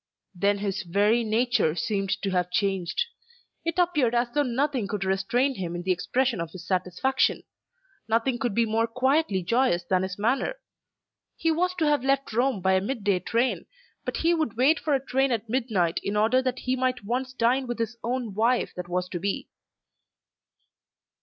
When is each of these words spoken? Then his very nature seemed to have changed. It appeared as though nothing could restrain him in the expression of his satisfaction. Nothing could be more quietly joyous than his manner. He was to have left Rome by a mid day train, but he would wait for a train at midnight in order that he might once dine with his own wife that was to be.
Then 0.33 0.57
his 0.57 0.81
very 0.81 1.23
nature 1.23 1.75
seemed 1.75 2.09
to 2.23 2.31
have 2.31 2.49
changed. 2.49 3.05
It 3.63 3.77
appeared 3.77 4.15
as 4.15 4.31
though 4.33 4.41
nothing 4.41 4.87
could 4.87 5.03
restrain 5.03 5.53
him 5.53 5.75
in 5.75 5.83
the 5.83 5.91
expression 5.91 6.41
of 6.41 6.49
his 6.49 6.65
satisfaction. 6.65 7.43
Nothing 8.07 8.39
could 8.39 8.55
be 8.55 8.65
more 8.65 8.87
quietly 8.87 9.43
joyous 9.43 9.83
than 9.83 10.01
his 10.01 10.17
manner. 10.17 10.55
He 11.35 11.51
was 11.51 11.75
to 11.75 11.85
have 11.85 12.03
left 12.03 12.33
Rome 12.33 12.61
by 12.61 12.73
a 12.73 12.81
mid 12.81 13.03
day 13.03 13.19
train, 13.19 13.67
but 14.03 14.17
he 14.17 14.33
would 14.33 14.57
wait 14.57 14.79
for 14.79 14.95
a 14.95 15.05
train 15.05 15.31
at 15.31 15.47
midnight 15.47 15.99
in 16.01 16.17
order 16.17 16.41
that 16.41 16.57
he 16.57 16.75
might 16.75 17.03
once 17.05 17.31
dine 17.31 17.67
with 17.67 17.77
his 17.77 17.95
own 18.03 18.33
wife 18.33 18.73
that 18.75 18.89
was 18.89 19.07
to 19.09 19.19
be. 19.19 19.49